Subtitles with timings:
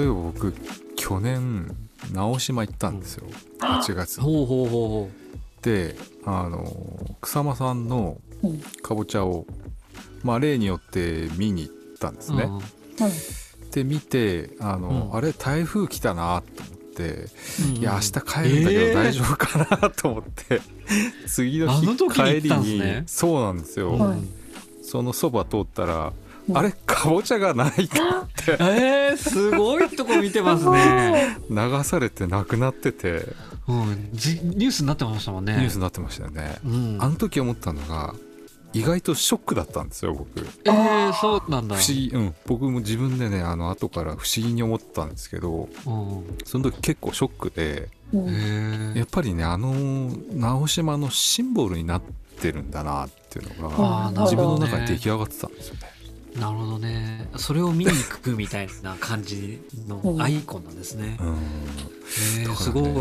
[0.00, 0.54] そういえば僕
[0.96, 1.76] 去年
[2.12, 3.26] 直島行ったんですよ、
[3.60, 5.10] 8月にほうほうほうほ
[5.62, 5.94] で
[6.24, 8.60] あの草間さんのうん。
[8.82, 9.46] かぼちゃを
[10.22, 12.36] まあ例によって見に行ったんですう。
[12.36, 12.60] ね、うん。
[13.70, 15.16] で見てあの、うん。
[15.16, 17.26] あれ台風来たなと思って、
[17.62, 18.94] うんいや明日帰るんだけえー。
[18.94, 20.60] ど大丈夫かなと思って、
[21.28, 24.18] 次の日帰りにねそうなんですよ、はい。
[24.82, 26.12] そのそば通ったら、
[26.48, 26.56] うん。
[26.56, 28.52] あれかぼちゃがないと思って。
[28.52, 31.38] えー、すごいとこ見てますね。
[31.48, 33.26] 流されてなくなってて。
[33.68, 35.54] うん、じニュースになってましたもんね。
[35.56, 38.14] ニュースになってましたよね、うん、あの時思ったのが
[38.72, 40.40] 意外とショックだったんですよ僕。
[40.64, 41.76] えー、そうなんだ。
[41.76, 42.34] 不思議うん。
[42.46, 48.28] 僕も自分でねあの後から不思議に思ったんですけどうん、その時結構ショックでうん。
[48.28, 49.72] へやっぱりねあの
[50.32, 52.02] 直島のシンボルになっ
[52.40, 55.99] てるんだなっていうのが自分の中に出来上がってたんですよね。
[56.38, 57.28] なるほどね。
[57.36, 61.16] それを見に行くみたいな感じのアイコンなんですね。
[61.20, 61.38] うん
[62.40, 62.92] えー、ねすごい。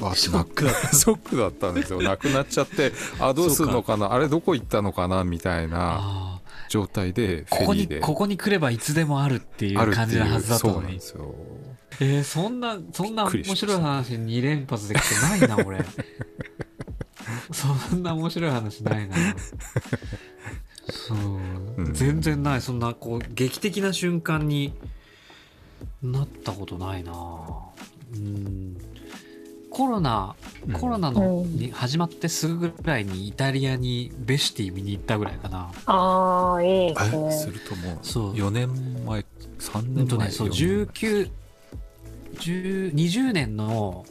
[0.00, 4.12] わショックだったショックだったんですよ なくなっちゃってあどうするのかな？
[4.12, 5.22] あれどこ行ったのかな？
[5.24, 11.00] みたいなあ状態でーここにフェリーでここに来ればいつでもあるっていう感じのはずだったのにそうなんで。
[11.00, 11.34] すよ
[12.00, 15.84] えー、そんなそんな面白い話2連発できてないな俺。
[17.52, 19.16] そんな面白い話ないな。
[20.90, 21.18] そう、
[21.78, 21.94] うん。
[21.94, 22.60] 全然ない。
[22.60, 24.72] そんなこう劇的な瞬間に
[26.02, 27.12] なったことないな。
[28.14, 28.76] うん。
[29.70, 30.34] コロナ
[30.66, 30.72] うん。
[30.74, 35.70] コロナのうんに始まってすぐぐらいにイタリアにベシティ見に行ったぐらいかな。
[35.86, 37.30] ああ、いいですえ？
[37.32, 37.52] すね。
[37.54, 38.32] るともうそう。
[38.34, 38.68] 4年
[39.06, 39.24] 前
[39.58, 41.30] 3うん年前とねそう4年19
[42.34, 44.04] 10 20年の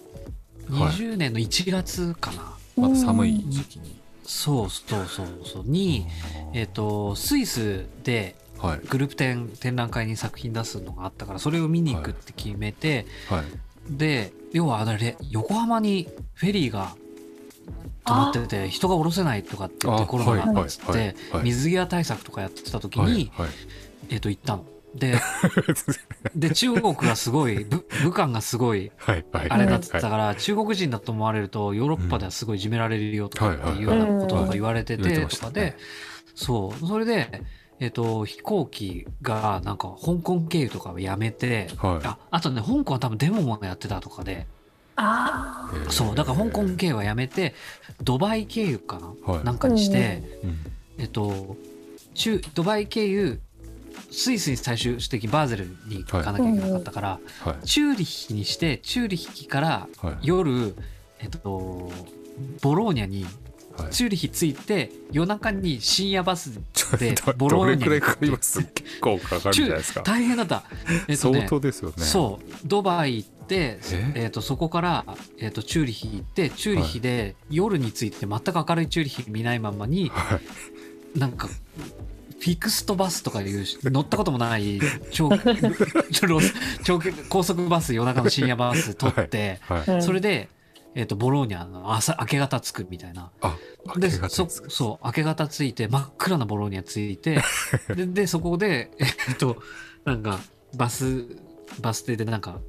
[0.70, 0.94] はい。
[0.94, 6.08] 20年の1月かな、まだ寒い時期にそうそうそうそうに、
[6.54, 8.80] えっとスイスではい。
[8.88, 13.44] グループ展展覧会に作品出すのがあったからそれを見に行くって決めて、はい。
[13.90, 16.96] で要はあれ横浜にフェリーが
[18.06, 21.44] 止まってて人が降ろせないとかって言ってあコロナがっつってはいはいはいはい。
[21.46, 23.50] 水際対策とかやってた時に、はいはい。
[24.10, 24.66] えっと行ったの。
[24.96, 25.18] で
[26.36, 29.50] で中国がすごい武武漢がすごいはいはい。
[29.50, 35.76] あれだってたはいから、中国人だと思われるとヨーロッパではすごいいじめられるよとかっていうようなこととか言われてててとかで
[36.36, 36.88] そう。
[36.88, 37.44] それで、
[37.80, 42.06] えっと飛行機がなんか香港経由とかをやめてはい。
[42.06, 44.46] ああとね香港は多分デモもやってたとかで。
[44.98, 46.16] あそう。
[46.16, 47.56] だから香港経由はやめて
[48.04, 49.44] ドバイ経由かな、はい。
[49.46, 50.58] なんかにして、うん。
[50.98, 51.56] えっと
[52.14, 53.40] 中ドバイ経由
[54.12, 57.66] スイスに最終的にバーゼルに行かなきゃいけなかったから、はい。
[57.66, 60.18] チューリッヒにしてチューリッヒからはい。
[60.22, 60.76] 夜、
[61.20, 61.92] えっと、
[62.62, 63.26] ボローニャに
[63.78, 63.92] はい。
[63.92, 66.60] チューリッヒ着いて夜中に深夜バス
[67.00, 70.02] でどボローニャにどれくらいかかります 結構かかるんじゃないですか。
[70.02, 70.64] 大変だった、
[71.08, 72.04] えっと相ね、当ですよね。
[72.04, 74.12] そうドバイ行って、え？
[74.16, 75.06] えっとそこから、
[75.38, 81.20] えっとチューリッヒ行ってチューリッヒで夜に着いて全く明るいチューリッヒ見ないままにはい。
[81.20, 84.80] なんかフィクストバスとかいう乗ったこともない
[85.12, 85.30] 長
[86.12, 86.40] 長
[86.84, 89.94] 長高速バス夜中の深夜バス取って、はいあ。
[89.96, 90.50] うんそれで、
[90.96, 93.32] えっとボローニャの朝明け方着くみたいな。
[93.42, 93.58] あ
[93.96, 97.42] で明け方そですかそう明け方着いて真っ暗なボローニャ着いて
[97.96, 99.62] ででそこでえっと
[100.06, 100.40] なんか
[100.76, 101.28] バス
[101.80, 102.60] バス停でなんか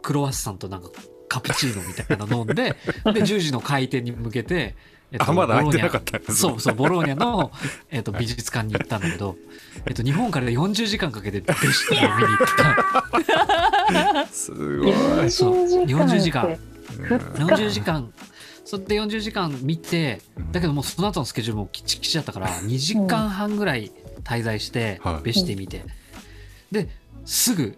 [0.00, 0.90] クロワッサンとなんか
[1.28, 2.74] カプチーノみたいなの飲んでで
[3.22, 4.74] 10時の開店に向けて、
[5.12, 7.52] えっあまだ開いてなボローニャかったそうそうボローニャの、
[7.90, 9.36] えっと美術館に行ったんだけど、
[9.86, 12.46] えっと日本から40時間かけてベシティを見に行っ
[14.24, 14.26] た。
[14.32, 14.88] すご
[15.24, 15.30] い。
[15.30, 16.44] そう40時間。
[16.44, 16.58] って
[17.04, 18.10] 40時間。
[18.64, 20.22] それで40時間見て
[20.52, 23.90] だけどもうその後のスケジュールもきちきちだったから2時間半ぐらい
[24.24, 25.84] 滞在してはいベシティ見て
[26.70, 26.88] で
[27.24, 27.76] すぐ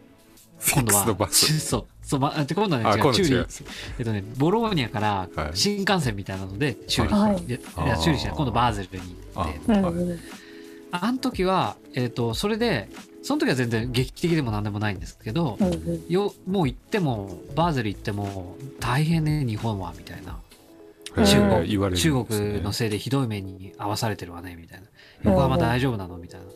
[0.59, 2.89] フィックスのバスそうそう、ま、で今度はね。
[2.89, 3.35] あ違うチューリー。
[3.35, 3.65] 今度違います
[3.99, 5.51] えっとねボローニャからはい。
[5.55, 7.37] 新幹線みたいなのでチューリはい。
[7.37, 7.89] ーいやいあー。
[7.89, 8.37] やチューリーじゃない。
[8.37, 9.71] 今度バーゼルに行って。
[10.93, 12.89] ああの時はえっとそれで
[13.23, 15.59] その時は全然劇的でも何でもないんですけど
[16.09, 20.39] よもう行ってもバーゼル行っても大変ね日本はみたいな
[21.17, 24.87] 中国中国のせいでひどい目に遭わされてるわねみたいな。
[25.23, 26.19] 横浜大丈夫なの？
[26.19, 26.47] みたいな。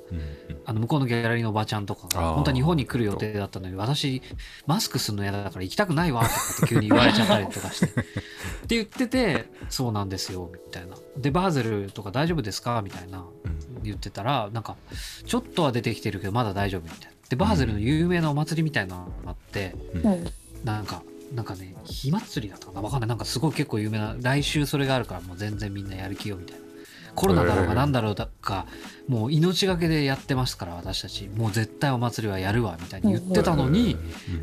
[0.66, 4.20] あの向こうのギャラリーのおばちゃんとかが本当は日本に来る予定だったのに私
[4.66, 7.86] マスクするの嫌だから行きたくないわとかって急に言われちゃったりとかして。
[7.86, 7.90] っ
[8.66, 10.96] て言っててそうなんですよみたいな。
[11.16, 12.82] でバーゼルとか大丈夫ですか？
[12.82, 13.18] みたいな。
[13.18, 13.82] うん。
[13.84, 14.76] 言ってたらなんか
[15.24, 17.06] ちょっとは出てきてるけどまだ大丈夫みたいな。
[17.28, 20.24] でバーゼルの有名なお祭りみたいなのがあって、うん。
[20.64, 21.02] なんか、
[21.34, 23.08] なんかね、火祭りだったかなわかんない。
[23.08, 26.68] なんかすごい結構有名な、来週それがあるからもう全然みんなやる気よみたいな。
[27.14, 28.66] コロナだろうが何だろうか
[29.08, 31.28] もう命がけでやってますから私たち。
[31.28, 33.96] もう絶対お祭りはやるわみたいに言ってたのに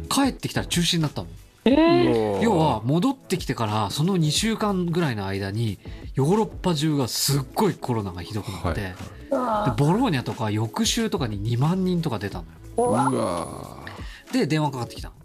[0.10, 1.28] 帰ってきたら中止になったの。
[1.68, 5.80] えー、要は戻ってきてからその2週間ぐらいの間に
[6.14, 8.96] ヨーロッパ中がすっごいコロナがひどくなって、はい
[9.30, 12.44] でボローニャとか翌週とかに2万人とか出た
[12.78, 13.84] のよ。
[14.32, 15.16] で電話かかってきたの。
[15.20, 15.25] うん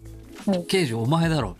[0.67, 1.55] 刑事お前だろ」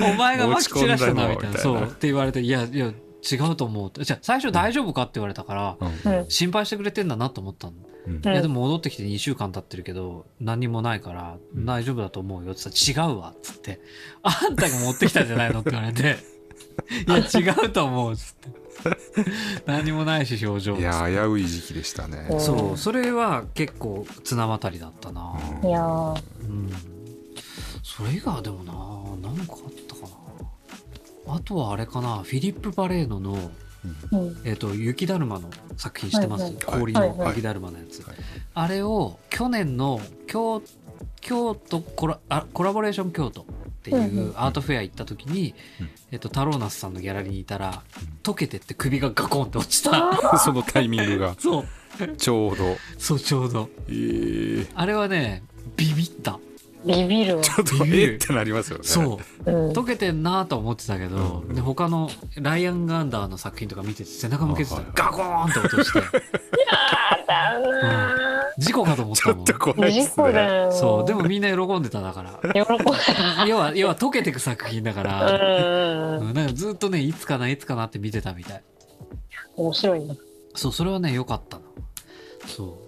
[0.00, 1.58] お前がまき散らしたな」みたいな持ち込んだのみたいな。
[1.58, 6.30] そうって言われて「いやいや違うと思う」じゃあ最初大丈夫かって言われたからーうん。
[6.30, 7.72] 心配してくれてんだなと思ったの。
[8.06, 8.16] うん。
[8.16, 8.22] うん。
[8.32, 12.62] いやでも戻ってきて2週間経ってるけど何にもないからうん大丈夫だと思うよって。
[12.64, 13.80] 言ったら違うわっつって
[14.22, 16.16] 「あんたが持ってきたんじゃないの?」って言われて
[17.06, 18.63] 「いや違うと思う」っつって
[19.66, 22.28] 何もないし表情いや危うい時期でしたね。
[22.30, 22.40] うん。
[22.40, 25.34] そうそれは結構綱渡りだったな。
[25.62, 26.22] いやー。
[26.42, 26.70] うん。
[27.82, 31.34] それ以外はでもな何かあったかな。
[31.36, 33.50] あとはあれかなフィリップ・パレーノの
[34.12, 34.40] うん。
[34.44, 36.62] えっ、と雪だるまの作品してます、はいはい。
[36.64, 37.18] 氷はいはい。
[37.18, 38.16] の雪だるまのやつ、はい。
[38.54, 40.62] あれを去年の京
[41.20, 43.46] 京都コラあコラボレーション京都
[43.84, 45.90] っていうんううアートフェア行った時に、うん。
[46.10, 47.82] えっとタローナスさんのギャラリーにいたら
[48.22, 50.34] 溶けてって首がガコンって落ちた。
[50.34, 51.36] あ そのタイミングが。
[51.38, 51.66] そう。
[52.16, 52.76] ちょうど。
[52.98, 53.68] そうちょうど。
[53.88, 55.42] えー、あれはね
[55.76, 56.38] ビビった。
[56.86, 57.42] ビビるわ。
[57.42, 58.12] ちょっとビビる。
[58.14, 58.84] えってなりますよね。
[58.84, 59.50] そう。
[59.50, 59.72] うん。
[59.72, 66.00] 溶けてんなとは思ってたけど、うんで他のライアン・ガンダーの作品とか見てて背中向けてたらガコーンって落として。
[67.28, 68.23] だな
[68.58, 69.38] 事故かと思っちたもん。
[69.40, 70.12] ょっと怖いですね。
[70.16, 70.72] 故だよ。
[70.72, 71.06] そう。
[71.06, 72.40] でもみんな喜んでただから。
[72.52, 78.62] 喜ん要は要は溶けてく作品だかだら、うんうんなんかずっとねいつかないつかなって見てたみたい。
[79.56, 80.14] 面白いな。
[80.54, 81.62] そうそれはね良かったな
[82.46, 82.78] そ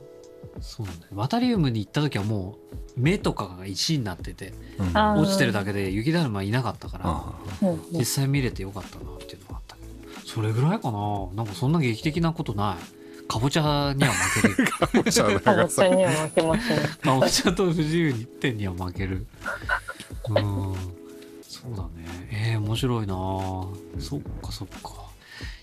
[0.59, 0.63] う。
[0.63, 1.13] そうなんだよ。
[1.15, 2.59] ワタリウムに行った時はも
[2.97, 5.21] う目とかが石になっててうん。
[5.21, 9.89] 落ちてるだけで雪だるまいなかったからあうん実際見れてよかったなっていうのがあったけど。
[10.27, 11.29] それぐらいかな。
[11.35, 12.96] なんかそんな劇的なことない
[13.37, 14.65] かぼちゃには負ける。
[14.73, 15.35] かぼちゃに
[16.05, 19.27] は負けますねかぼちゃと不自由に点には負ける。
[20.31, 20.75] うん。
[21.43, 22.29] そうだね。
[22.31, 23.15] えー、面白いな。
[24.01, 24.95] そっかそっか。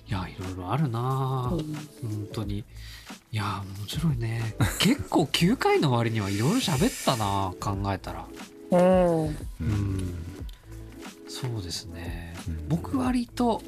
[0.08, 1.50] いやいろいろあるな。
[1.52, 1.74] うん
[2.04, 2.60] 本当に。
[2.60, 2.64] い
[3.32, 4.56] や面白いね。
[4.78, 8.28] 結構9回の割にはいろいろ喋ったな考えたら。
[8.70, 9.26] うん。
[9.26, 10.16] うん。
[11.28, 12.36] そうですね。
[12.48, 12.68] うん。
[12.70, 13.64] 僕割と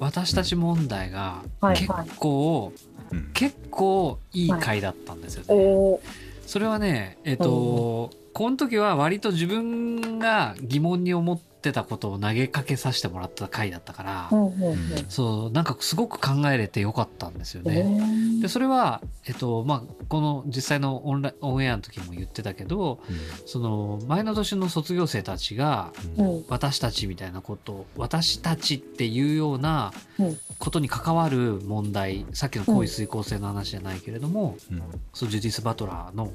[0.00, 1.42] 私たち問題が
[1.74, 2.97] 結構、うん
[3.34, 6.00] 結構いい回だったんですよね、おー。
[6.46, 14.76] それはねえっ、と、この時は割と自分が疑問に思ってたことを投げかけさせてもらった回だったから、うんうんうん。
[15.08, 18.00] そうなんかすごく考えれてよかったんですよえね。
[18.02, 18.42] ー。
[18.42, 23.00] でそれは、えっとまあ、この実際のオンラインオンエアの時も言ってたけど
[23.46, 26.44] その前の年の卒業生たちがうん。
[26.48, 30.38] 私たちみたいなこと私たちっていうようなうん。
[30.58, 34.82] ことに関わる問題さっきの行為遂行性の話じゃないけれども、うん。
[35.14, 36.32] そうジュディス・バトラーの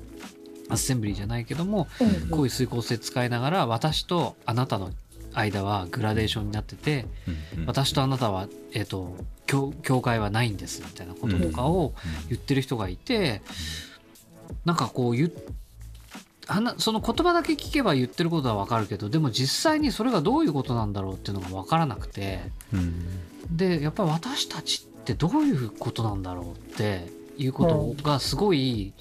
[0.69, 4.91] アッセンブリーじゃないけどもうん行為遂行性使いながら私とあなたの
[5.33, 7.05] 間はグラデーションになってて
[7.57, 9.15] うん私とあなたは、えっと
[9.45, 11.93] 境境界はないんですみたいなこととかを
[12.29, 13.41] 言ってる人がいて、
[14.65, 15.31] なんかこう言
[16.77, 22.39] その言葉だけ聞けば言ってることは分かるけどでも実際にそれがどういうことなんだろうっていうのが分からなくて
[22.73, 23.05] うん。
[23.55, 28.93] でやっぱり私たちってどういうことなんだろうっていうことがすごい、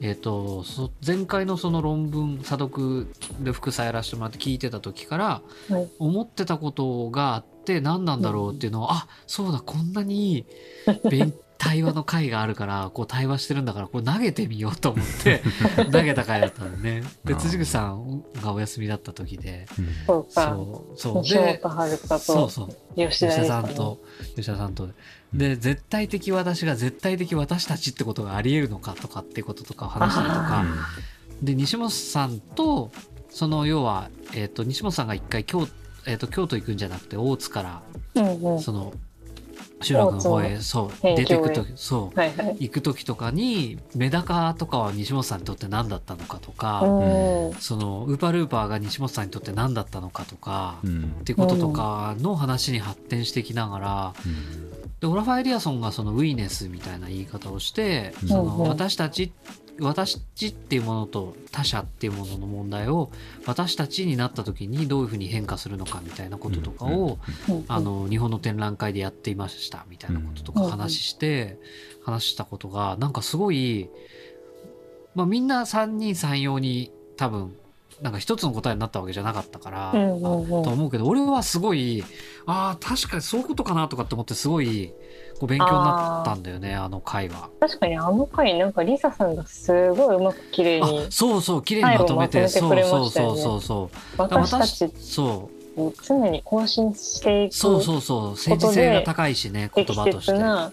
[0.00, 3.06] えー、とそ前回のその論文査読
[3.40, 5.88] で副査やらせてもらって聞いてた時からはい。
[5.98, 10.46] 思ってたことがあって何なんだろうっていうのを、あそうだこんなに
[11.08, 11.32] 勉
[11.64, 15.42] 対話の会があるからこう対話してるんだからこれ投げてみようと思って
[15.90, 17.02] 投げた回だったのね。
[17.24, 19.66] であー辻口さんがお休みだった時で
[20.06, 20.54] そうか。
[20.54, 21.22] そうそう。
[21.22, 21.60] 西で
[22.18, 22.76] そうそう。
[22.96, 24.00] 吉田さんと。
[24.36, 24.88] 吉田さんと
[25.32, 30.64] で絶対的私が絶対的私たちってことがありえるのかとかっていうこととかを話したりとか。
[31.42, 32.92] で西本さんと
[33.30, 35.66] その要は、えー、と西本さんが一回京,、
[36.06, 37.82] えー、と京都行くんじゃなくて大津から
[38.14, 38.60] うんうん。
[38.60, 38.92] その
[39.84, 42.18] 集落の方へそう辺出てく境へ時そう。
[42.18, 42.56] はいはい。
[42.60, 47.54] 行く時とかにメダカとかは西本さんにとって何だったのかとか、うん。
[47.54, 51.16] そのウーパールーパーが西本さんにとって何だったのかとか、うん。
[51.20, 54.14] っていうこととかの話に発展していきながら、
[55.00, 58.28] でオラファエリアソンがそのウィーネスみたいな言い方をして、うん。
[58.28, 59.32] その私たち
[59.80, 63.10] 私っていうものと他者っていうものの問題を
[63.46, 71.58] 私たちになった時にどういうふうに変化するのかみたいなこととかを、うんあの日本の展覧会でやっていましたみたいなこととかうん話して、
[72.04, 73.88] 話したことがなんかすごい、
[75.14, 77.56] まあ、みんな3人3様に多分
[78.04, 82.04] なんか一つの答えになったわけじゃなかったから、うんと思うけど俺はすごい
[82.44, 84.92] ああ確かにそういうことかなとかって思ってすごい
[85.40, 87.48] こう勉強になったんだよねあの回は。
[87.60, 100.70] 確かにあの回なんかリサさんがすごいうまく綺麗あにそうそう綺麗にまとめてそうそうそうそうだから私たちそうを常に更新していくそうそうそう政治性が高いしね言適葉として切な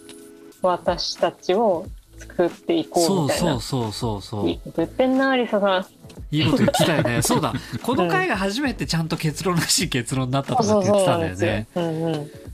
[0.62, 3.60] 私たちを作っていこうそうみたいな。
[3.62, 5.86] そうそうそうそういいこと言ってんなリサさん。
[6.32, 7.22] いいこと言ってたよね。
[7.24, 7.54] そうだ。
[7.82, 11.68] この回が初めてちゃんと結論らしい結論になったとかって言ってたんだよね。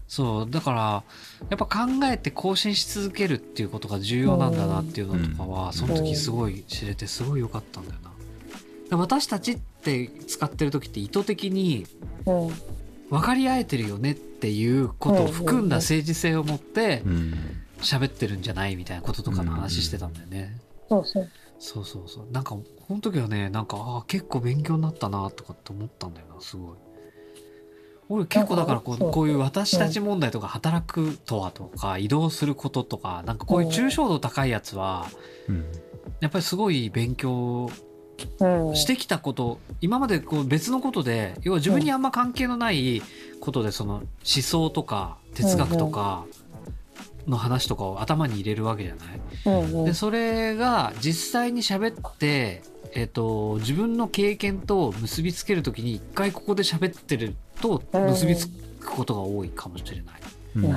[0.08, 1.04] そうだから
[1.50, 5.74] やっぱ考えて更新し続けるっていうことが重要なんだなっていうのとかは、うん。
[5.74, 8.12] その時すごい知れてすごい良かったんだよな。
[8.90, 11.86] で私たちって使ってる時って意図的に
[12.26, 12.52] うん。
[13.10, 17.34] 分かり合えてるよねっていうことを含んだ政治性を持ってうん。
[17.82, 20.58] 喋ってるんじゃないみたいなこととかの話してたんだよね。
[20.90, 21.30] そうそう。
[21.60, 22.32] そうそうそう。
[22.32, 26.78] なんかこの時はねなんかあー結構勉強になったなとかって思ったんだよなすごい。
[28.10, 29.12] 俺結構だからこうう。
[29.12, 35.08] こういう私たち問題とか働くとはとか移動することとかなんかこういう抽象度高いやつは
[35.50, 35.66] うん。
[36.22, 37.70] やっぱりすごい勉強
[38.40, 38.76] うん。
[38.76, 43.02] してきたこと今までこう別のことで要は自分にあんま関係のない
[43.42, 46.26] ことでその思想とか哲学とか
[47.28, 49.20] の話とかを頭に入れるわけじゃない？
[49.46, 49.86] うんうん。
[49.86, 60.06] でそれが実際に喋って、えっと自分の経験と結びつけるときに一回ここで喋ってると結びつくことが多いかもしれない。
[60.56, 60.66] うん。
[60.66, 60.74] うん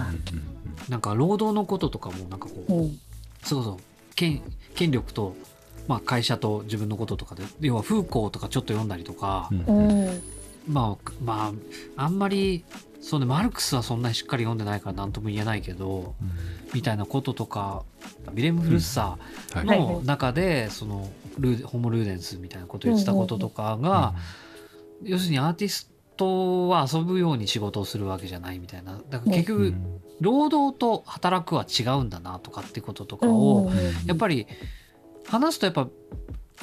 [0.88, 2.98] なんか労働のこととかもなんかこう、うん。
[3.44, 3.76] そうそう
[4.16, 4.42] 権
[4.74, 5.36] 権力と、
[5.86, 10.22] まあ、会社と自分のこととかで要はフーコーとかちょっと読んだりとか、うんうん。
[10.66, 11.52] まあま
[11.96, 12.64] ああんまり
[13.00, 16.14] そうねマルクスはそんなにしっかり読んでないから何とも言えないけど
[16.74, 17.84] みたいなこととか
[18.32, 19.78] ビレム・フルッサー、はい。
[19.78, 24.14] の中でそのルーホモ・ルーデンスみたいなことを言ってたこととかが、
[25.02, 29.00] 要するにアーティストは遊ぶように仕事をするわけじゃないみたいな。
[29.08, 30.00] だから結局うん。
[30.20, 33.70] 労働と働くは違うんだなとかってこととかを
[34.04, 34.46] やっぱり
[35.26, 35.88] 話すとやっぱ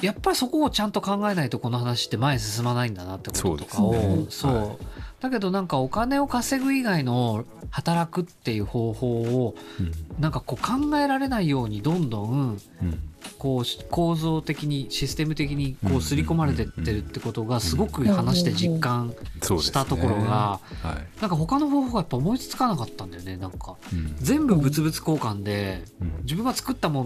[0.00, 4.84] やっぱりそこをちゃんと考えないとこの話って前に進まないんだなってこととかをそう
[5.20, 9.92] だけどなんかお金を稼ぐ以外の働くっていう方法をうん。
[10.20, 13.02] なんかこう考えられないようにどんどんうん。
[13.38, 21.20] こう構造的にシステム的にこう刷り込まれてってるってことがすごく話して実感したところがはい。
[21.20, 23.36] なんか他の方法がやっぱ思いつかなかったんだよね。
[23.36, 24.16] なんかうん。
[24.18, 26.12] 全部物々交換でうん。
[26.22, 27.04] 自分が作ったも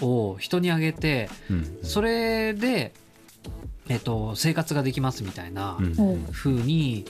[0.00, 1.78] のを人にあげてうん。
[1.82, 2.92] それで、
[3.88, 5.78] えっと生活ができますみたいな
[6.32, 7.04] 風に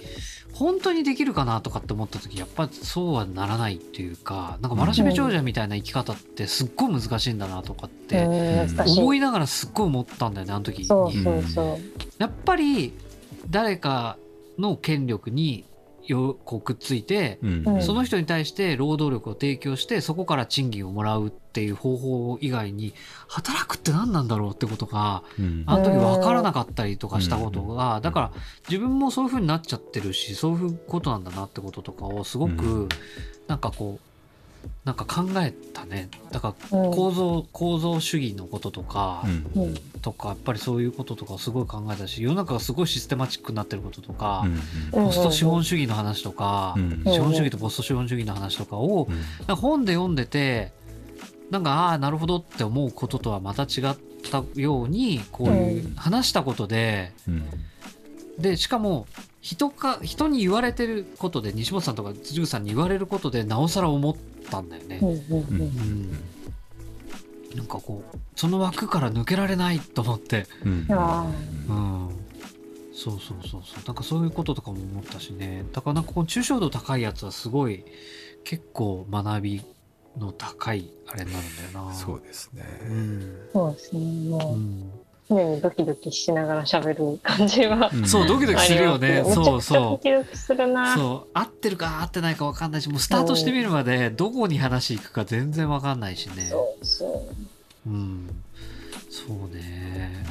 [0.53, 8.27] 本当にできるかなとかって思った時やっぱそうはならないっていうかなんかわらしべ長者みたいな生き方ってすっごい難しいんだなとかって
[8.87, 10.85] 思いながらすっごい思ったんだよねあの時に。
[10.85, 11.79] そうそうそう。
[12.19, 12.93] やっぱり
[13.49, 14.19] 誰か
[14.59, 15.65] の権力に
[16.07, 17.63] よこうくっついて、うん。
[17.67, 22.95] うんその人に対して労働力を提供してそこから賃金をもらうっていう方法以外に
[23.29, 25.65] 働くって何なんだろうってことがうん。
[25.67, 28.03] あの時分からなかったりとかしたことがん。
[28.03, 28.33] だから
[28.69, 32.89] 自分もそういう風になっちゃってるしそういうことなんだなってこととかをすごうく
[33.49, 34.12] なんかこう
[34.85, 36.09] なんか考えたね。
[36.33, 36.91] だからうん。
[36.93, 39.23] 構造構造主義のこととか
[39.55, 39.63] うん。
[39.63, 44.43] うんとかやっぱりそういうこととかをすごい考えたし世の中がすごいシステマチックになってることとか
[44.93, 47.03] うんポスト資本主義の話とかうん。
[47.05, 49.07] 資本主義とポスト資本主義の話とかを
[49.47, 50.73] か本で読んでて
[51.51, 53.97] なんかああなるほどって思うこととはまた違っ
[54.29, 57.45] たようにこういう話したことでうん。
[58.39, 59.07] でしかも
[59.43, 64.17] 人か人に言われてることで西本さんとか辻口さんに言われることでなおさら思っ
[64.49, 65.01] たんだよね。
[65.03, 65.07] う。
[65.07, 65.53] んうんう。
[65.53, 66.11] んうん。
[67.57, 70.87] なんかこうその枠から抜けられないと思って、うん。
[70.91, 71.27] あ
[71.69, 72.09] うん、
[72.95, 73.85] そうそうそうそう。
[73.85, 75.65] なんかそういうこととかも思ったしね。
[75.73, 77.85] だからなんかこの抽象度高いやつはすごい
[78.45, 79.63] 結構学び
[80.19, 81.93] の高いあれになるんだよな。
[81.93, 82.63] そうですね。
[82.89, 83.49] うん。
[83.53, 84.01] そうですね。
[84.01, 84.31] う。
[84.31, 84.93] もうん
[85.35, 88.07] 常にドキドキしながら喋る感じはうん。
[88.07, 89.25] そうドキドキするよね。
[89.25, 90.97] そうめちゃくちゃドキドキするな。
[90.97, 91.31] そう。
[91.35, 96.45] 合ってるか合ってないか分かんないしもうスタートしてみるまでどこに話行くか全然分かんないしね。
[96.45, 97.27] そうそ
[97.87, 97.91] う。
[97.91, 98.31] うん。
[99.11, 100.25] そうね。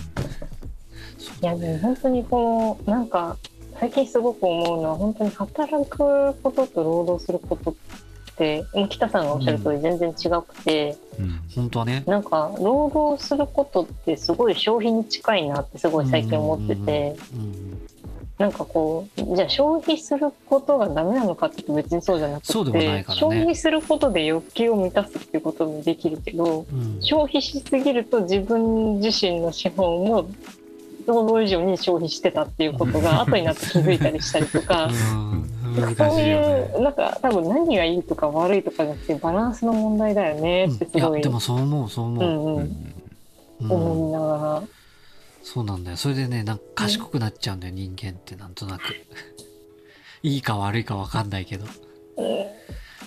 [1.18, 3.38] そいうやでもね本当にこのなんか
[3.80, 7.76] 最近すごく思うのは本当に働くことと労働することっ
[8.38, 11.40] てもう北さんがおっしゃる通り全然違くて、うん。
[11.56, 12.04] 本当はね。
[12.08, 17.82] なんか労働することってすごい消費に近いなってすごい最近思ってて、うん
[18.42, 23.20] なんかこうじゃあ消費することがダメなのかって言うと別にそうじゃなくてそうでもないからね。
[23.20, 26.98] 消費することで欲求を満たすっていうこともできるけどうん。
[27.02, 30.28] 消費しすぎると自分自身の資本も
[31.02, 34.90] 想像以上に消費してたっていうことが 後になって気づいたりしたりとか。
[35.98, 41.22] そういうなんか多分何がいいとか悪いとかじゃなくてバランスの問題だよねってすごい。
[41.22, 42.70] でもそう思うそう思う、
[43.70, 44.64] 思いなが
[45.44, 45.98] そうなんだよ。
[45.98, 48.82] それでねなんか賢くなっちゃうんだよ人間ってなんとなく。
[50.24, 51.66] いいか悪いか分かんないけど。
[51.66, 51.72] ら、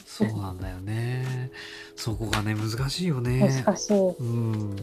[0.06, 1.50] そうなんだよね。
[1.96, 3.62] そこがね難しいようんね。
[3.64, 3.94] 難しい。
[3.94, 4.76] うん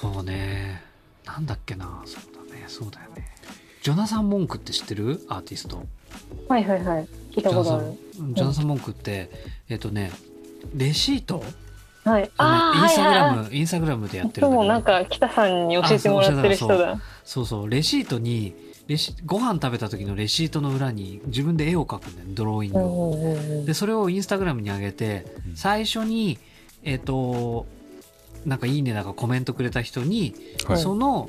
[0.00, 0.80] そうね。
[1.26, 2.02] なんだっけな。
[2.04, 2.64] そうだね。
[2.68, 3.26] そうだよね。
[3.82, 5.24] ジョナサン・モンクって知ってる？
[5.28, 5.84] アーティスト。
[6.48, 7.08] はいはいはい。
[7.32, 7.94] 聞いたことある。
[8.14, 9.28] ジョナサン・モンクって
[9.68, 10.12] えっとね
[10.76, 11.42] レシート？
[12.04, 12.30] はい。
[12.36, 14.68] あのインスタグラム、はいインスタグラムでやってるんだけど。
[14.68, 17.00] なんか北さんに教えてもらってる人あだ。
[17.24, 18.54] そうそうレシートに
[18.86, 22.84] レシご飯食べた時のレシートの裏に自分で絵を描くんだよねドローイングうん
[23.62, 23.64] を。
[23.66, 25.56] でそれをインスタグラムに上げてうん。
[25.56, 26.38] 最初に
[26.84, 27.66] えっ、と
[28.46, 30.34] なんか「いいね」だかコメントくれた人に、
[30.66, 30.78] はい。
[30.78, 31.28] その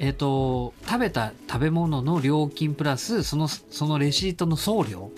[0.00, 5.10] えっ、と食べた食べ物の料金プラスそのそのレシートの送料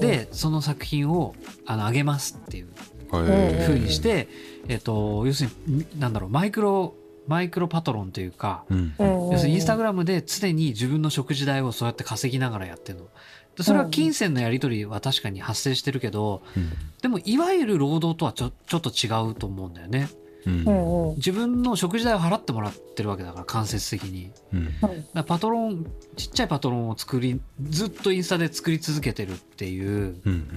[0.00, 1.34] でその作品を
[1.64, 2.68] あのあげますっていう
[3.10, 3.62] はい。
[3.66, 4.28] 風にして、
[4.68, 6.94] えっ、と要するになんだろうマイクロ
[7.26, 8.94] マイクロパトロンというか、うん。
[8.98, 13.06] 要するにインスタグラムで常に自分の食事代をそうやって稼ぎながらやってるの。
[13.56, 16.70] でそれは金銭のやり取りは確かに発生してるけどうん。
[17.00, 20.08] でもいわゆる労働とはちょちょっと違うと思うんだよね。
[20.46, 20.64] うん。
[20.66, 21.16] うんうん。
[21.16, 24.30] 自分の食事代を払ってもらってるわけだから間接的に。
[24.52, 24.64] うん。
[24.80, 25.86] だからパトロン
[26.16, 30.16] ちっちゃいパトロンを作りずっとインスタで作り続けてるっていう。
[30.24, 30.48] うん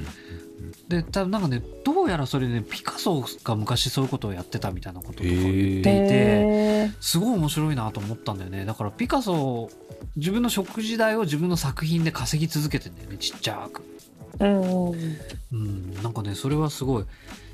[0.90, 8.66] で多分なんかねどうやらそれねピカソが昔そういうことをやってたみたいなこととか言っていて、へすごい面白いなと思ったんだよね。
[8.66, 9.70] だからピカソ
[10.16, 13.84] 自分の食事代を自分の作品で稼ぎ続けてんだよねちっちゃく。
[14.40, 15.18] ーうんうん。
[15.54, 17.06] うんなんかねそれはすごい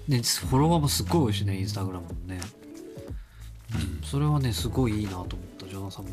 [0.08, 2.40] ねフォロワーもすっごい多いしねインスタグラムもね、
[3.74, 5.28] うん、それはねすごいいいなと思っ
[5.60, 6.12] たジョナサンも。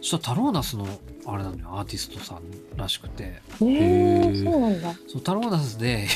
[0.00, 0.86] そしたらタローナスの
[1.26, 2.42] あれなのよアーティストさん
[2.76, 3.42] らしくて。
[3.60, 4.94] えー、そうなんだ。
[5.08, 6.08] そうタローナスで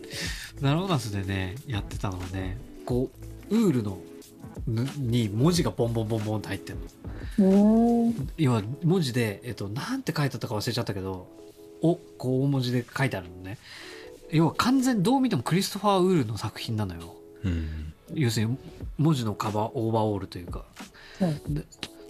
[0.60, 3.10] タローナスでねやってたのはねこ
[3.50, 3.98] うウールの
[4.66, 6.76] ぬに文字がボンボンボンボンって入ってん
[7.38, 8.12] の。
[8.36, 11.26] 要は文字で、えっと、なんて書いてあったか忘れちゃったけど
[11.80, 13.56] 「お」こう大文字で書いてあるのね
[14.32, 17.14] 要は完全どう見てもクリストファー・ウールの作品なのよ。
[17.44, 17.92] うん。
[18.14, 18.58] 要するに
[18.98, 20.64] 文字のカバーオーバーオールというか、
[21.20, 21.54] うん。
[21.54, 21.64] で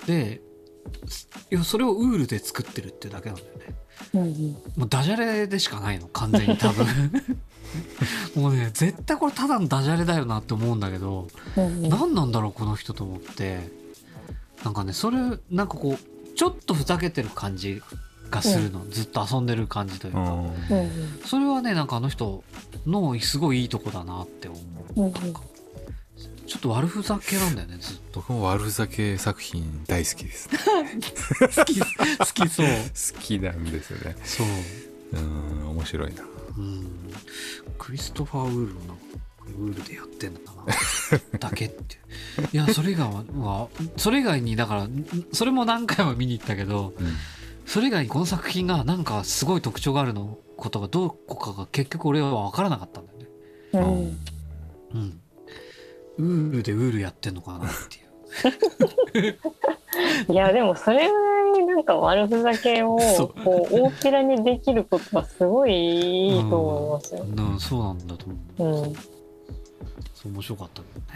[0.06, 0.40] で
[1.08, 3.74] すいやそれをウールで作ってるっていうだけなんだよね。
[4.14, 4.52] うんうん。
[4.76, 6.86] もうダジャレでしかないの完全に多分。
[8.34, 11.88] もうね絶対これただのダジャレだよなって思うんだけどうんうん。
[11.88, 13.80] 何なんだろうこの人と思って。
[14.64, 15.16] なんかねそれ
[15.50, 17.82] なんかこうちょっとふざけてる感じ
[18.30, 20.46] がするの、ずっと遊んでる感じというか、うん。
[20.46, 20.50] うん
[21.24, 22.42] それはねなんかあの人
[22.86, 24.58] のすごいいいとこだなって思
[24.96, 25.42] う、うんうんなんか
[26.46, 28.20] ちょっと悪ふざけなんだよねずっと。
[28.20, 30.50] 僕も悪ふざけ作品大好きです。
[30.52, 30.58] ね
[31.56, 31.86] 好き好
[32.24, 32.66] きそう。
[33.14, 34.16] 好きなんですよね。
[34.24, 34.46] そう。
[35.12, 36.24] うん面白いな。
[36.58, 36.90] うん。
[37.78, 38.98] クリストファー・ウールの
[39.58, 41.38] ウールでやってんだな。
[41.38, 41.98] だけって
[42.52, 47.16] いやそれ以外はそれ以外にだからんそれも何回も見に行ったけどうん
[47.70, 53.26] それ以外にこの作品がなんかすごい特徴があるのことがどこかが結局俺は分からなかったんだよね。
[53.74, 54.18] うん。
[54.92, 55.20] うん。
[56.18, 57.70] ウールでウールやってんのかなっ
[59.12, 59.38] ていう。
[60.32, 62.98] いやでもそれぐらいなんか悪ふざけを
[63.44, 67.24] こう大っぴらにできることはすごいいいと思いますよ。
[67.24, 67.60] うん。
[67.60, 68.26] そうなんだと
[68.58, 68.88] 思う。
[68.88, 68.94] うん。
[70.12, 71.06] そう面白かったけどね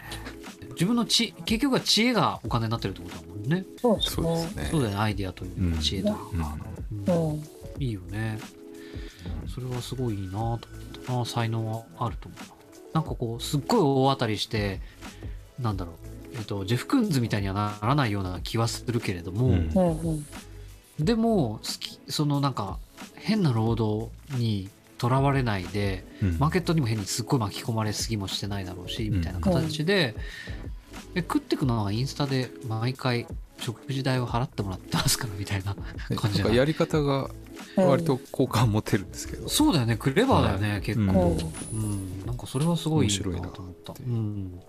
[0.74, 3.64] 自分の知結局は知恵がお金になってるってことだもんね。
[3.80, 4.68] そうですそうでね。
[4.70, 6.20] そうだよねアイディアというか知恵というか、
[6.92, 7.32] うん。
[7.32, 7.42] うん。
[7.78, 8.38] いいよね。
[9.52, 10.58] それはすごいいいなと思っ
[11.06, 11.12] た。
[11.12, 12.54] な才能はあると思うな。
[12.94, 14.80] なんかこうすっごい大当たりして
[15.58, 15.94] なんだろう。
[16.36, 20.26] えっとジェフ・クンズみたいにはならないような気はするけれども、うん。
[20.98, 22.78] でも好きそのなんか
[23.14, 24.68] 変な労働に
[25.04, 26.38] とらわれないでうん。
[26.38, 30.14] マーケットにも変にすっごい巻き込まれすぎもしてないだろうしみたいな形で,、
[31.14, 33.26] で食ってくのはインスタで毎回
[33.58, 35.80] 食事代を払ってもらってますからみたいなね
[36.16, 36.44] 感じない？
[36.44, 37.30] なんかやり方が
[37.76, 41.12] 割と好感持てるんですけど、そうだよねクレバーだよね、結うん。
[41.12, 41.38] 構、
[41.72, 42.26] うん。
[42.26, 44.60] なんかそれはすごいいい面白いななと思ったうん。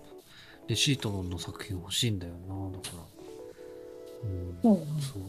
[0.68, 2.96] レシートの作品欲しいんだよなだか
[4.64, 4.68] ら。
[4.68, 4.76] うん、う。
[4.76, 5.22] んそう。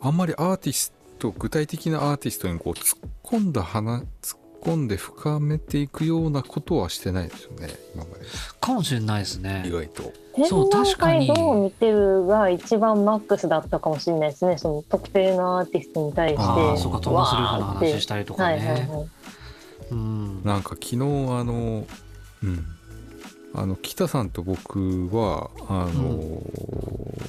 [0.00, 8.24] あんまりアーティスト具体的なアーティストにこう突っ込んだ話突っ込んで深めていくようなことはしてないですよね今まで。
[8.60, 9.64] かもしれないですね。
[9.66, 10.12] 意外と。
[10.48, 11.28] そう確かに。
[11.28, 14.58] 会どう見てるが一番マックスだったかもしれないですね。
[14.58, 16.42] その特定のアーティストに対して。
[16.42, 19.08] ああそうかトーマス・ルーフの話したりとかね、はいはいはい。
[19.90, 20.42] うん。
[20.44, 20.98] なんか昨日あ
[21.44, 21.86] の
[22.42, 22.75] うん
[23.58, 26.42] あの北さんと僕はあの、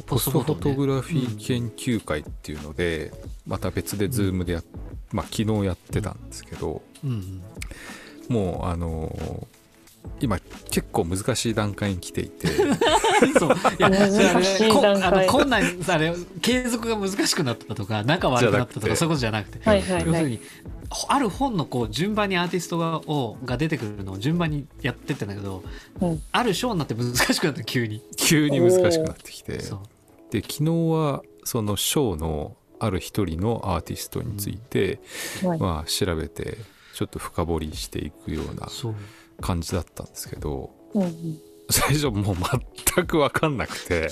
[0.08, 3.13] ポストフォトグラフィー研究会っていうので、
[3.46, 4.63] また別で Zoom でやっ、
[5.13, 7.42] まあ昨日やってたんですけど、うんうん。
[8.28, 9.48] もうあの
[10.20, 10.38] 今
[10.70, 12.48] 結構難しい段階に来ていて。
[13.40, 13.56] そう。
[13.80, 20.06] いや難しいこ段階あの困難あれ継続が難しくなったとか仲悪くなったとかそういうことじゃなくて、はいはいはい。
[20.08, 20.40] 要するに
[21.10, 25.63] ある本のこう順番にアーティストがをが出てくるのを順番にやってってんだけど、
[26.02, 26.21] うん。
[26.32, 28.02] ある章になって難しくなった急に。
[28.15, 29.58] 急に難しくなってきて。
[29.58, 29.73] で昨
[30.32, 35.00] 日はそのショーのある一人のアーティストについて、
[35.43, 35.60] はい。
[35.60, 36.58] まあ調べて
[36.93, 38.67] ちょっと深掘りしていくような
[39.41, 41.39] 感じだったんですけどうんうん。
[41.69, 42.36] 最初もう
[42.95, 44.10] 全く分かんなくて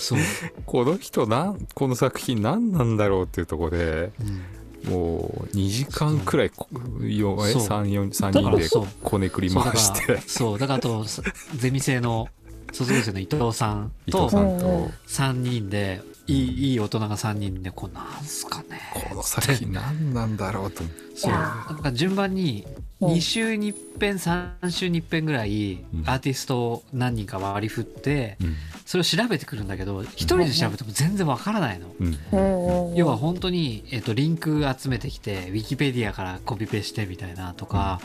[0.66, 4.42] この人なんこの作品何なんだろうっていうところでうん
[4.90, 6.68] もう2時間くらいこ
[7.02, 7.62] よえそう。
[7.64, 8.88] 3 4 3人でそう。
[9.04, 10.60] こねくり回しからてそう。
[10.60, 11.22] だからあとさ
[11.56, 12.28] ゼミ生の
[12.72, 14.66] 卒業生の伊藤さんと伊藤さんと。
[14.66, 18.80] うんうん3人でいいいい大人が3人でこうなんすかね。
[19.10, 20.84] この作品何なんだろうと。
[21.16, 21.32] そう。
[21.32, 22.66] なんか順番に
[23.00, 23.14] うん。
[23.14, 26.04] 2週に一遍3週に一遍ぐらいうん。
[26.10, 31.88] アーティストを何人か割り振ってうんそれを調べてくるんだけど一人で調べても全然わからないの。
[32.00, 32.18] うん。
[32.32, 32.90] うん。
[32.90, 38.00] うん要は本当に、えっとリンク集めてきてウィキペディアからコピペしてみたいなとか、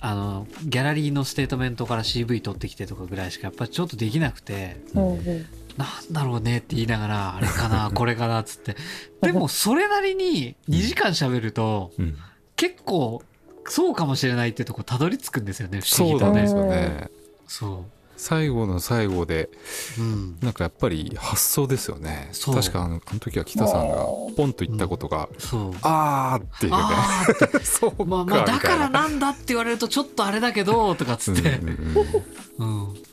[0.00, 8.76] あのギャラリーのステートメントから CV 取ってきてとかぐらいしかやっぱちょっとできなくてうんうんなんだろうねって言いながらあれかな これかなっつって。
[9.22, 12.04] でもそれなりに2時間喋るとうん。
[12.04, 12.16] うん
[12.56, 13.22] 結構
[13.68, 16.46] そうかもしれないっていうとこたどり着くんですよね不思議とね。
[16.48, 17.10] そうなんですよね。
[17.46, 17.84] そ
[18.16, 19.50] 最後の最後で
[19.98, 22.30] う、うん、なんかやっぱり発想ですよね。
[22.44, 23.96] 確かあのあの時は北さんが
[24.36, 27.60] ポンと言ったことがそう「あー」っていうね。
[27.64, 31.60] そうかまあまあだからなんだって言われるとちょっとあれだけどとかっつって、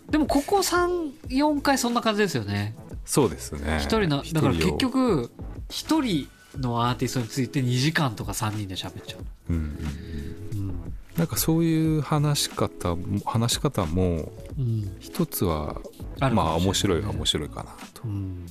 [0.09, 2.75] でもここ34回そんな感じですよね。
[3.05, 3.79] そうですね。
[3.81, 5.31] 一人のだから結局
[5.69, 9.17] 一人のアーティストについて2時間とか3人で喋っちゃ
[9.49, 9.53] う。
[9.53, 10.59] んうんうん。
[10.59, 14.97] ううんなんかそういう話し方も話し方もうん。
[14.99, 15.81] 一つは
[16.19, 18.03] あるかまあ面白いは面白いかなと。
[18.05, 18.45] うん。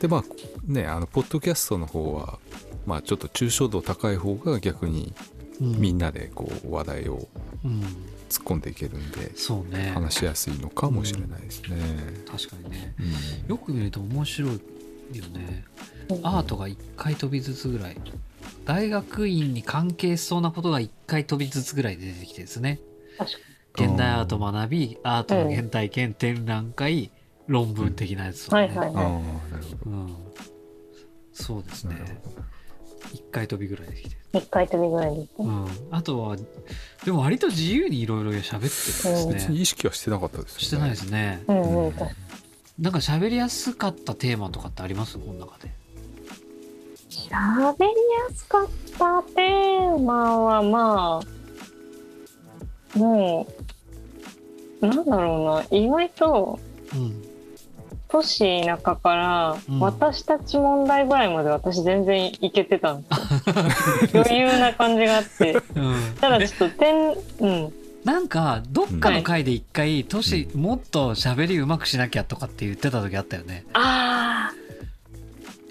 [0.00, 0.24] でまあ
[0.66, 2.38] ねあのポッドキャストの方は
[2.86, 5.12] まあちょっと抽象度高い方が逆に
[5.60, 5.80] うん。
[5.80, 7.26] みんなでこう話題を
[7.64, 7.82] うん。
[8.28, 9.90] 突っ込んでいけるんでそうね。
[9.94, 11.78] 話しやすいのかもしれないですね。
[12.30, 12.94] 確かにね。
[13.00, 13.48] うん。
[13.48, 14.52] よく見ると面白い
[15.16, 15.64] よね。
[16.22, 17.96] アートが1回飛びずつぐらい
[18.64, 22.80] 大学院に関係しそうなことが1回飛びずつぐらいで出てきてですね。
[23.74, 27.10] 現代アート学びアートの現代兼展覧会
[27.46, 29.04] 論文的なやつとかね、ああはいはい。
[29.04, 29.10] は
[29.50, 30.16] なるほうん、
[31.32, 31.96] そうですね。
[32.24, 32.36] ほど。
[33.14, 34.16] 1回飛びぐらいできて。
[34.34, 34.38] い。
[34.38, 35.46] 一回飛びぐらいですね。
[35.46, 36.36] うん、あとは
[37.04, 40.64] でも割と自由にいろいろ喋ってるんです別にね意識はしてなかったですよね。
[40.64, 41.42] してないですね。
[41.48, 41.94] うんうん。
[42.78, 45.18] なんか喋りやすかったテーマとかってあります？
[45.18, 45.68] この中で。
[45.68, 45.72] に
[47.30, 47.90] 喋り
[48.28, 48.66] やすかっ
[48.98, 51.20] たテーマはま
[52.94, 53.46] あ、も
[54.80, 56.58] う、なんだろうな、意外と、
[56.94, 57.28] うん
[58.10, 63.08] 都市田舎からうん私たち問題ぐらいまで私全然いけてたんで
[64.10, 64.22] すよ。
[64.24, 65.52] 余裕な感じがあって。
[65.76, 67.72] うんただちょっと点、うん。
[68.04, 74.07] なんかどっかの回で一回都市もっと喋りうまくしなきゃとかって言ってた時あったよねああ。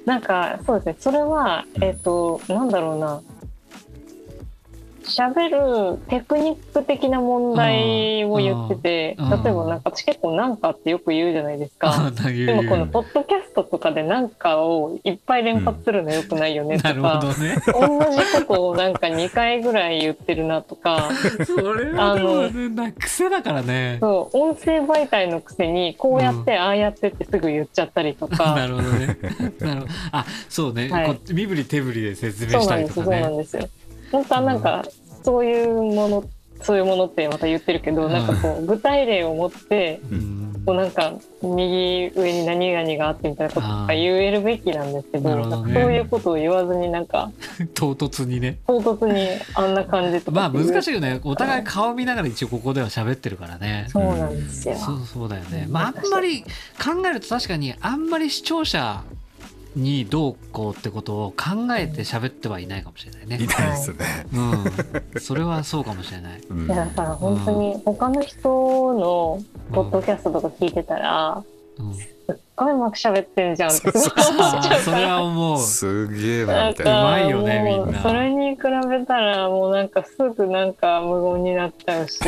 [0.08, 0.96] なんか、そうですね。
[1.00, 3.22] それは、えっ、と、なんだろうな。
[5.08, 9.34] 喋るテクニック的な問題を言ってて、うん。
[9.34, 9.44] うん。
[9.44, 11.90] 例えばなんか私結構なんかってよく言うじゃないですか。
[12.18, 17.58] あでもこのポッドキャストとかでなんかをいっぱい連発するのよくないよねとか、どね。
[17.68, 21.10] 同じことをなんか2回ぐらい言ってるなとか、
[21.46, 23.98] それはでもねな癖だからね。
[24.00, 29.18] そう、音声媒体のくせにこうやって、ああやってってすぐ言っちゃったりとなか、るほどね。
[29.60, 29.94] なるほど。
[30.12, 31.08] あそうね、はい。
[31.08, 33.22] こう身振り手振りで説明したりとかね。
[33.22, 33.68] なんですよ。
[34.12, 34.84] 本当はなんか、
[35.24, 36.24] そういうもの、
[36.62, 38.12] そういうものってまた言ってるけど、うん。
[38.12, 40.48] なんかこう、具体例を持って、うん。
[40.66, 45.74] こうなんか、右上に何々があってみたいなこととか言えるべきなんですけど、ね。
[45.74, 47.32] そういうことを言わずになんか、
[47.74, 48.60] 唐突にね。
[48.68, 51.22] 唐突にあんな感じとかまあ難しいよね。
[51.24, 53.86] お互い顔見ながら一応ここでは喋ってるからね。
[53.88, 54.76] そうなんですよ。
[54.76, 55.64] そうそうだよね。
[55.68, 56.48] うんまああんまり考
[57.10, 59.04] えると確かにあんまり視聴者
[59.78, 63.38] にどうこうってことを考えて喋ってはいないかもしれないいね。
[63.38, 63.98] ないですね。
[65.14, 65.22] うん。
[65.22, 66.42] それはそうかもしれない。
[66.42, 66.66] うん。
[66.66, 68.50] いやだから本当に他の人
[68.94, 69.40] の
[69.72, 71.44] ポッドキャストとか聞いてたら、
[71.80, 71.94] うん。
[71.94, 73.92] すっごいうまく喋ってんじゃんって。
[73.92, 75.60] すごいあーそれは思う。
[75.60, 77.00] すげえなみたいな。
[77.00, 78.02] うまかいよねみんな。
[78.02, 82.20] それに比べたらもうなんかすぐなんか無言になっちゃうし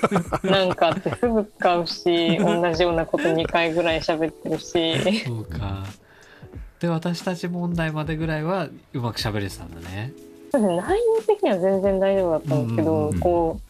[0.42, 5.24] なんかあってすぐ使うし同じようなこと2回ぐらい喋ってるし。
[5.26, 5.84] そうか
[6.84, 10.12] で私たち問題までぐらいはうまく喋れてたんだね。
[10.52, 10.82] 内容
[11.26, 13.64] 的には全然大丈夫だったんですけど、うんうんうんこう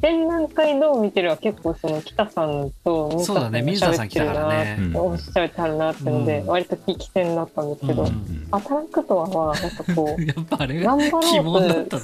[0.00, 3.62] 展覧会どう見てるは結構その北さんと水そうだね。
[3.62, 4.76] 水田さん来たからね。
[4.80, 6.46] うんおっしゃってはるなってので、うん。
[6.48, 11.98] 割と聞き戦だったんですけど、うんうん働くとははなんかこう やっぱあれが頑張鬼ろうと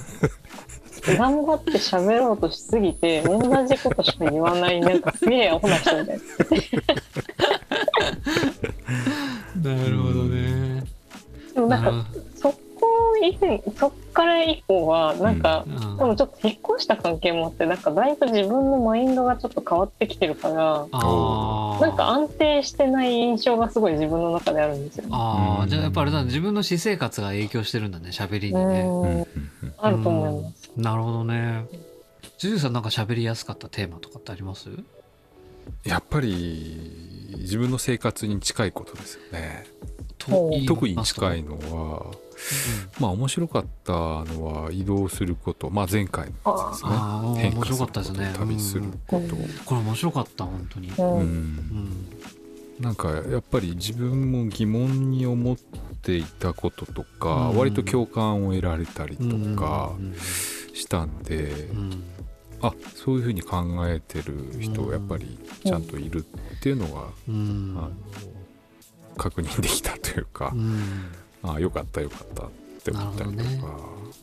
[1.17, 6.23] 頑張って喋ろうとしすぎて同じことしか言わないなんかすげえアホな人みたいな。
[9.62, 10.85] なるほどね。
[11.55, 12.57] でもなんかそこ
[13.23, 15.97] 以前そっから以降はなんか、うん。
[15.97, 25.11] でもちょっと引っ越した関係もあってなんかだいぶ自分のマインドがちょっと変わってきてるからなんか安定してない印象がすごい自分の中であるんですよね。
[25.12, 25.68] ああうん。
[25.68, 26.23] じゃあやっぱあれだ。
[26.25, 29.27] 自分の私生活が影響してるんだね喋りにね。
[29.79, 30.71] あると思います。
[30.77, 31.66] なるほどね。
[32.38, 34.68] ジュジュさんなんか喋りやすかったテーマとかってあります？
[35.85, 39.64] やっぱり自分の生活に近いことですよね。
[40.67, 42.11] 特に近いのは
[43.01, 45.71] まあ面白かったのは移動すること。
[45.71, 47.51] まあ前回のやつですね。
[47.51, 48.35] 変化することかったですね。
[48.37, 49.37] 旅すること。
[49.64, 50.88] これ面白かった本当に。
[50.88, 51.05] うん。
[51.05, 51.25] ううん。
[51.25, 52.07] ん
[52.81, 55.57] なんかやっぱり自分も疑問に思っ
[56.03, 57.59] ていたこととか、うん。
[57.59, 60.14] 割と共感を得られたりとうんかうん。
[60.75, 62.03] したんで、うん
[62.61, 66.25] あそういうふうに考えてる人やっぱりちゃんといる
[66.57, 67.75] っていうのが、うん。
[67.79, 67.92] あの
[69.16, 71.12] 確認できたというかう、ん。
[71.42, 72.51] あよかったよかったっ
[72.85, 73.68] て思ったりとか、なるほ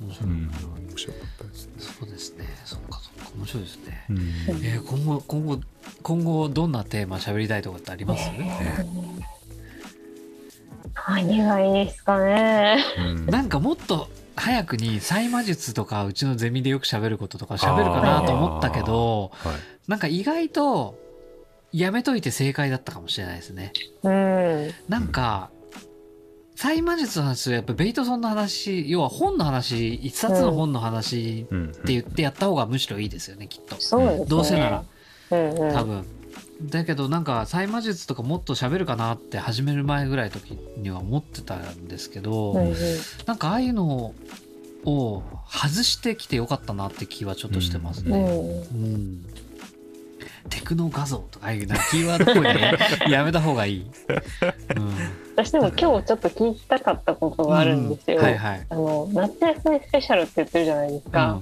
[0.02, 0.30] 面白い。
[0.30, 0.50] うん、
[0.90, 1.74] 面白かったですね。
[1.78, 2.46] そうですね。
[2.66, 3.32] そっかそっか。
[3.38, 4.06] 面白いですね。
[4.10, 4.18] うん。
[4.64, 5.60] えー今後今後
[6.02, 8.30] 今後どんなテーマ喋りたいとかってあります？
[11.08, 12.84] 何がいいですかね。
[12.98, 13.26] うん。
[13.28, 19.56] なんかもっと早くに歳魔術とかうちのゼミでよく喋ることとか喋るかなと思ったけどはい。
[19.88, 20.98] なんか意外と
[21.72, 23.74] やめといて正解だったかもしれないですね。
[24.04, 24.72] うん。
[24.88, 25.50] なんか
[26.56, 33.76] 歳魔術の話はやっぱベイトソンの話要は本の話一冊の本の話うんって言ってやった方がむしろいいですよねきっと。
[33.80, 34.26] そうですね。
[34.28, 34.84] どうせなら。
[35.32, 36.06] うんうん、多分
[36.62, 42.76] だけどなんか歳魔術とかもっと喋るかなって始める前ぐらいの時には思ってたんですけど、うんうん
[43.26, 44.14] なんかああいうの
[44.86, 48.18] を外してきてよかったなって気はちょっとしてますね。
[48.72, 49.26] うんうん
[50.50, 52.78] テクノ画像とかああいうなキーワードっぽいね
[53.10, 53.86] やめた方がいい。
[54.76, 54.94] うん
[55.36, 58.18] 私でも今日ちょっと聞きたかったことがあるんですよ。
[58.18, 58.66] うんはいはい。
[58.70, 61.42] あの夏休みスペシャルって言ってるじゃないですか。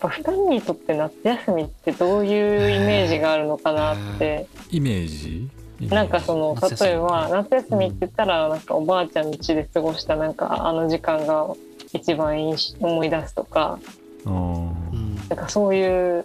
[0.00, 5.48] やっぱ2人にとって夏休みってどういうイメージがあるのかなって、イメージ？
[5.88, 11.54] なんかその例えば夏休みって言ったらなんかおばあちゃんの家で過ごしたなんかあの時間が
[11.92, 12.36] 一番
[12.80, 13.78] 思い出すとか。
[14.24, 16.24] なんかそういう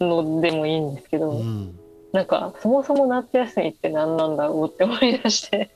[0.00, 1.78] のでもいいんですけど、うん。
[2.12, 5.70] なんかそもそも夏休みって何なんだろうって思い出して、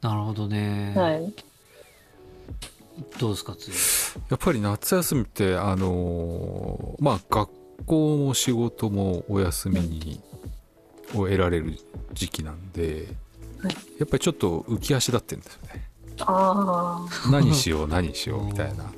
[0.00, 0.92] なるほどね。
[0.96, 1.32] はい、
[3.18, 3.72] どうですか次？
[4.28, 7.50] やっぱり夏休みってあのーまあ学
[7.86, 10.20] 校も仕事もお休みに
[11.14, 11.78] を得られる
[12.12, 13.08] 時期なんで、
[13.62, 13.74] はい。
[13.98, 15.88] やっぱりちょっと浮き足立ってるんですよね。
[16.20, 18.84] あ何しよう何しようみたいな。
[18.84, 18.90] あ、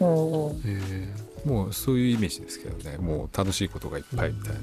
[0.00, 2.96] うんうん、へもうそういうイメージですけどね。
[2.98, 4.60] もう楽しいことがいっぱいみたいな。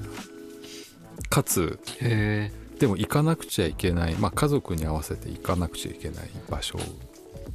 [1.30, 2.52] かつえ。
[2.52, 6.80] へでも行かなくちゃいけない、まあ、家族に合わせて行かなくちゃいけない場所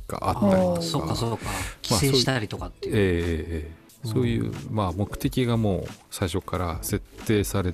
[0.09, 0.75] があったりとか。
[0.75, 1.45] ああ、そうかそうか。
[1.83, 2.97] 帰省したりとかっていう。
[2.97, 3.87] ええええ。
[4.09, 7.73] そういう、まあ、目的がもう最初から設定され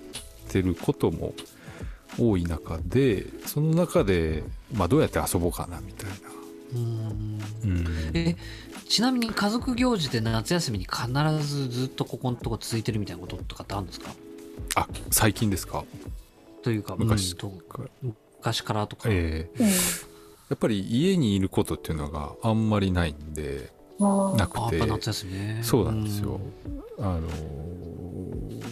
[0.49, 1.35] てることも
[2.18, 4.42] 多い中でその中で、
[4.73, 6.16] まあ、どうやって遊ぼうかなみたいな、
[6.75, 7.40] うん。
[7.64, 7.87] うん。
[8.14, 8.37] え
[8.88, 11.07] ちなみに家族行事で夏休みに必
[11.47, 14.14] ずずっとここのとこ続いてるみたいなこととかってあるんですか？
[14.77, 15.85] あ最近ですか？
[16.62, 17.83] というか昔うんとか。
[18.38, 19.62] 昔からとか、ええ。
[19.62, 19.71] うん
[20.50, 24.81] やっぱり家にいることっていうのがあんまりないんであなくて。
[25.62, 26.40] そうなんですよ。
[26.98, 28.62] あのー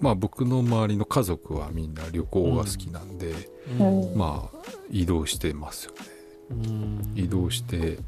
[0.00, 3.32] まあ僕の周りの家族はみんな旅行が好きなんで、
[3.78, 4.02] うん。
[4.10, 4.58] うんまあ
[4.90, 5.98] 移動してますよね。
[6.50, 7.12] うん。
[7.16, 7.98] 移動して、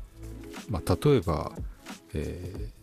[0.68, 1.52] まあ、例えば、
[2.14, 2.76] えー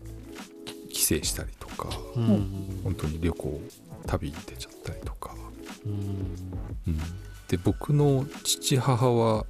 [0.89, 2.79] 帰省したりとかうん。
[2.83, 3.59] 本当に旅行
[4.05, 5.33] 旅に出ちゃったりとか、
[5.85, 5.91] うん。
[6.87, 6.97] うん。
[7.47, 9.45] で僕の父母は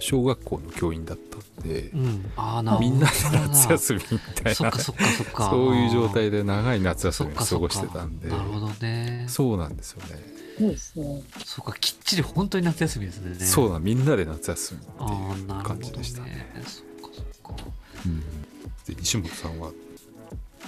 [0.00, 2.30] 小学校の教員だったんでう、ん。
[2.36, 3.12] ああなみんなで
[3.48, 4.92] 夏休みみたいなそ
[5.70, 9.26] ういう状態で長い夏休みを過ごしてたんでなるほどね。
[9.28, 10.74] そうなんですよね。
[11.44, 13.34] そっかきっちり本当に夏休みですね。
[13.44, 16.48] そうだみんなで夏休みっていう感じでしたね。
[16.66, 17.62] そっかそっか。
[18.06, 18.20] うん。
[18.20, 19.70] で西本さんは？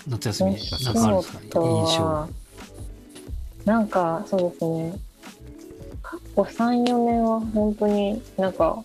[0.09, 1.61] 夏休み西なんかあるんですか？
[1.61, 2.29] 本印象は
[3.65, 4.99] なんかそうですね。
[6.03, 8.83] 過去34年は本当になんか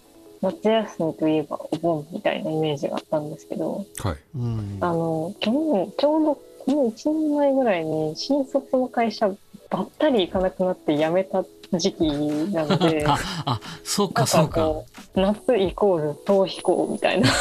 [0.52, 4.18] 夏休みといえばお盆みたいなイメージがあったんですけどはい。
[4.36, 4.78] うん。
[4.82, 9.30] あの去年ちょうどこの1年前ぐらいに新卒の会社
[9.70, 12.08] ばったり行かなくなって辞めた時期
[12.52, 14.56] なので ああそうなんかそうか。
[14.56, 17.30] かこう夏イコール逃避行みたいな。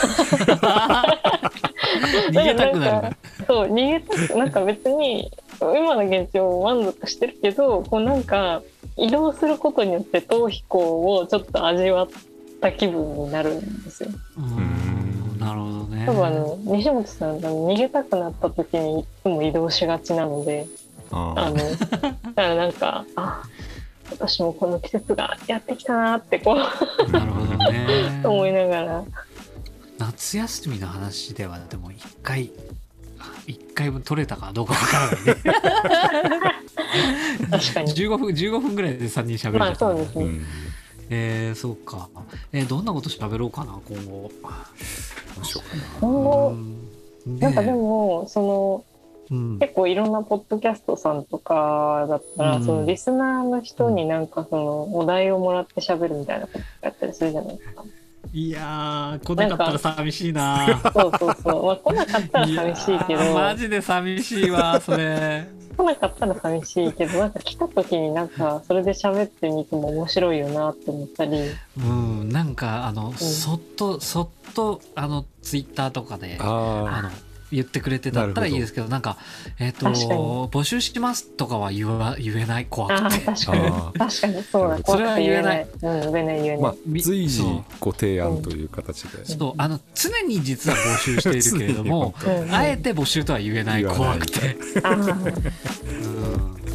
[2.30, 3.16] 逃げたくなるね。
[3.46, 8.62] そう逃げたくなんか別に今の現状満足してるけどこうなんか
[8.96, 12.08] 移動することによって逃避行をちょっと味わっ
[12.64, 14.09] た気分になるんですよ。
[14.38, 15.38] うん。
[15.38, 16.07] なるほどね。
[16.07, 20.66] 多分あの西本さんが逃げたくなった時にいつも移動しがちなので
[21.11, 21.66] ああのだ
[22.35, 23.42] からなんかあ
[24.11, 28.20] 私もこの季節がやってきたなってこうなるほどね。
[28.24, 29.05] 思いながら。
[29.98, 32.50] 夏休みの話ではでも一回
[33.46, 35.35] 一回分取れたかどうかわからないね。
[37.50, 37.92] 確かに。
[37.92, 40.24] 15分15分ぐらいで3人喋れちまあそうですね。
[40.24, 40.46] うん
[41.10, 42.08] えー、そうか。
[42.52, 44.30] えーどんなこと喋ろうかな今後。
[46.00, 46.48] 今後
[47.26, 47.38] うん。
[47.38, 48.84] なんかでねもその
[49.30, 49.58] えうん。
[49.58, 52.64] 結構いろんなポッドキャストさんとかだったら、うん。
[52.64, 57.84] そのリスナーの人になんかそのお題をもらって喋るみたいなことやったりするじゃないですか。
[58.32, 60.80] いやー来なかったら寂しいな。
[60.92, 61.66] そうそうそう。
[61.66, 77.10] まあ来なかったら寂しいけど、 マジで寂しいわそれ来なかったら寂しいけど、なんか来た時になんかそれで喋ってみても面白いよなって思ったり、うんなんかあの、そっとそっとあのツイッターとかでああの
[77.52, 79.16] 言ってくれてだったらいいですけどなんか
[79.59, 80.20] えっ、と確かに。
[80.50, 83.70] 募集しますとかは言わ言えない怖ああくて確かに。
[83.98, 84.78] 確かにそうだ。
[84.85, 85.66] それは言えない。
[85.66, 86.07] 怖くて言えない。
[86.07, 86.57] うん言えない言えない。
[86.57, 87.42] あまあみ随時
[87.80, 89.24] ご提案という形で。
[89.24, 89.54] そう。
[89.57, 92.14] あの常に実は募集しているけれども
[92.50, 93.85] あえて募集とは言えない。
[93.85, 96.73] 怖くて、 うん